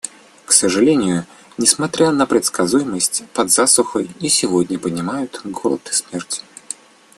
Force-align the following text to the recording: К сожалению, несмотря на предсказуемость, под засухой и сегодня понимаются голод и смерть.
К 0.47 0.51
сожалению, 0.51 1.27
несмотря 1.59 2.09
на 2.09 2.25
предсказуемость, 2.25 3.23
под 3.35 3.51
засухой 3.51 4.09
и 4.19 4.29
сегодня 4.29 4.79
понимаются 4.79 5.41
голод 5.47 5.87
и 5.91 5.93
смерть. 5.93 6.43